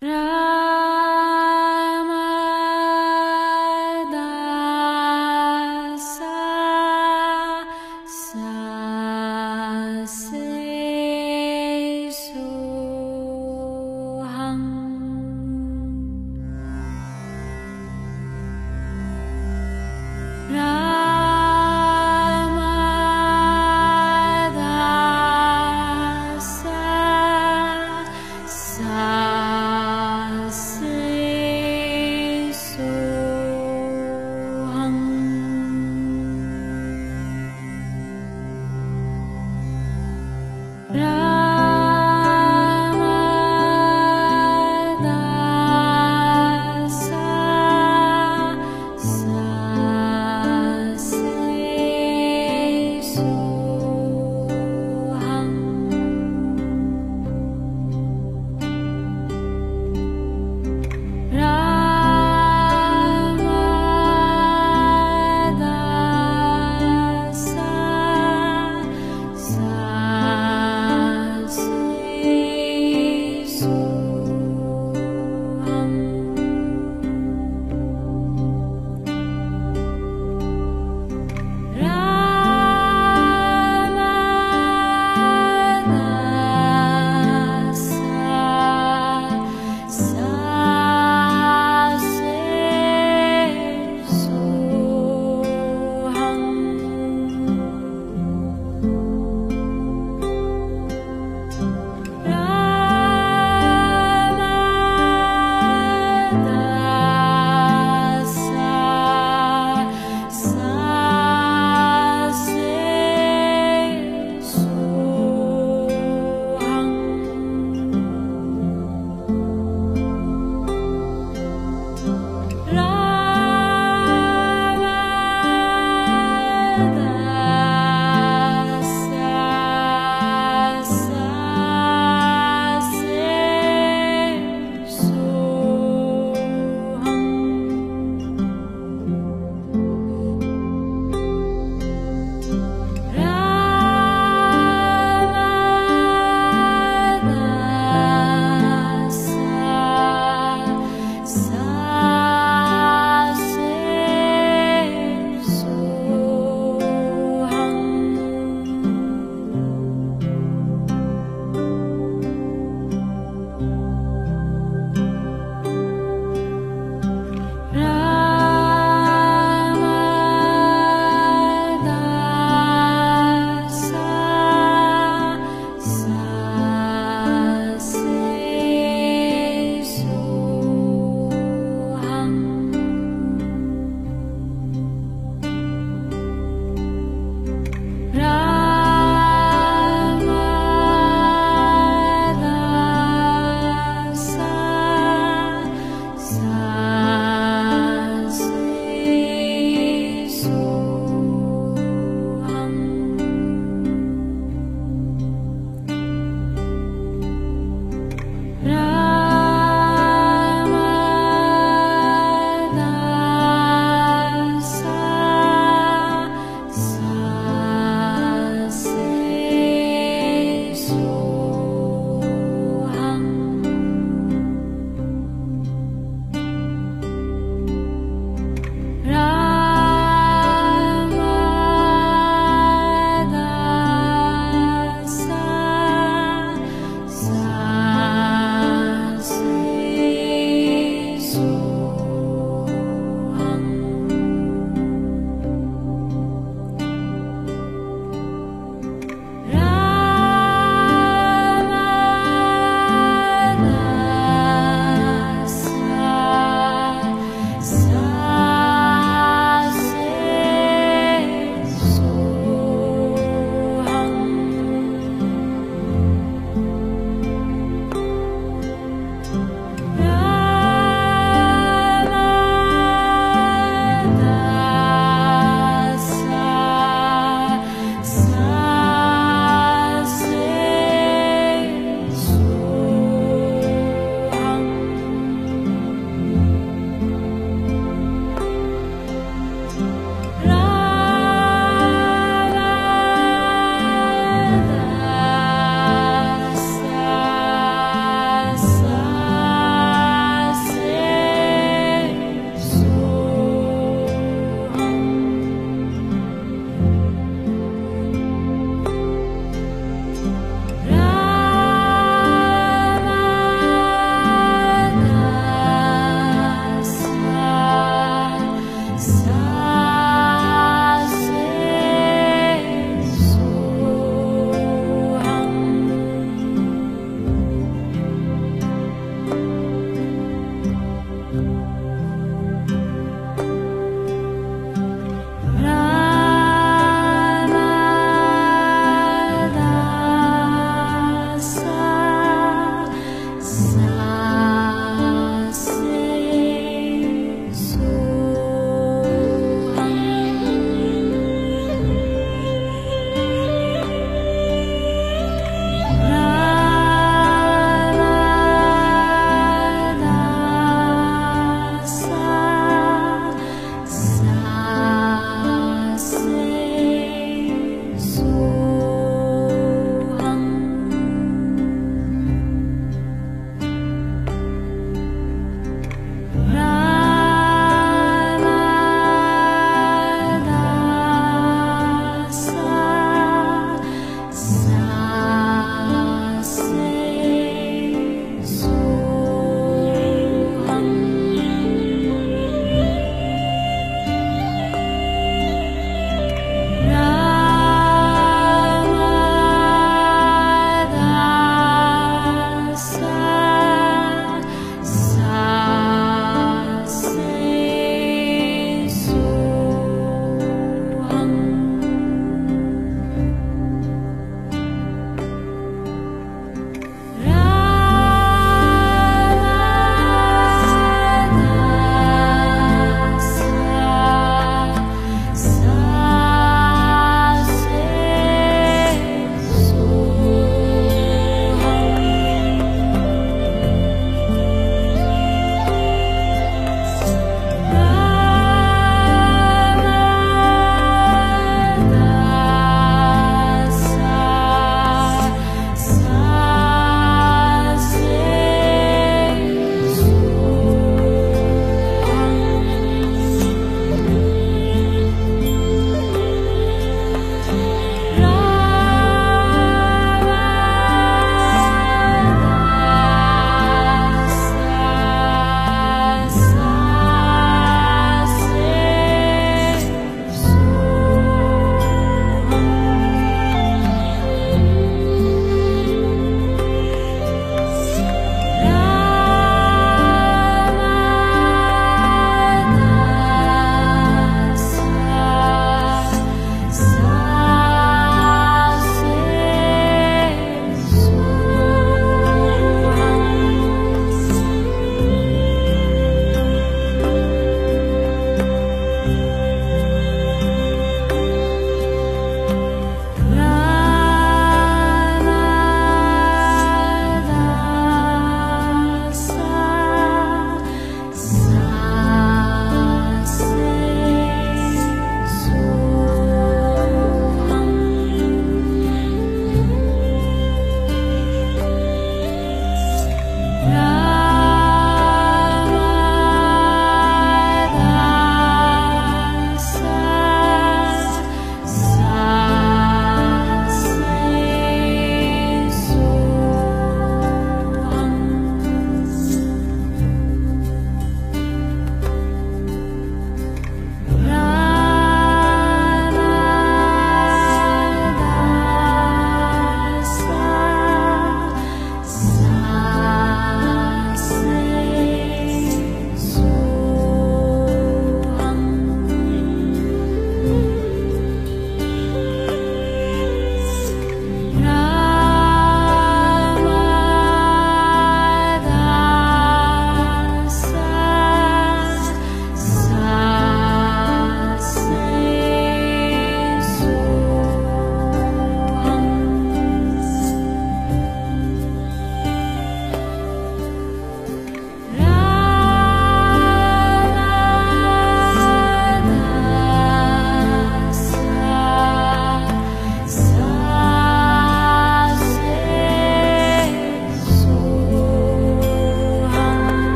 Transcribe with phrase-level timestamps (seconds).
[0.00, 0.59] 让